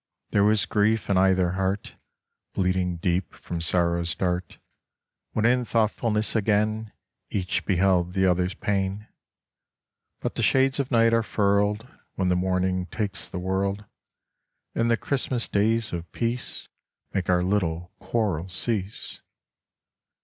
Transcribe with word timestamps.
There 0.31 0.43
was 0.43 0.65
grief 0.65 1.11
in 1.11 1.17
either 1.19 1.51
heart, 1.51 1.95
Bleeding 2.55 2.97
deep 2.97 3.35
from 3.35 3.61
sorrow's 3.61 4.15
dart, 4.15 4.57
When 5.33 5.45
in 5.45 5.63
thoughtfulness 5.63 6.35
again 6.35 6.91
Each 7.29 7.63
beheld 7.67 8.13
the 8.13 8.25
other's 8.25 8.55
pain. 8.55 9.07
But 10.19 10.33
the 10.33 10.41
shades 10.41 10.79
of 10.79 10.89
night 10.89 11.13
are 11.13 11.21
furled 11.21 11.87
When 12.15 12.29
the 12.29 12.35
morning 12.35 12.87
takes 12.87 13.29
the 13.29 13.37
world, 13.37 13.85
And 14.73 14.89
the 14.89 14.97
Christmas 14.97 15.47
days 15.47 15.93
of 15.93 16.11
peace 16.13 16.67
Make 17.13 17.29
our 17.29 17.43
little 17.43 17.91
quarrels 17.99 18.53
cease. 18.53 19.21